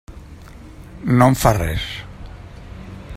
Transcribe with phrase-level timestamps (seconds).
[1.19, 1.87] No em fa res.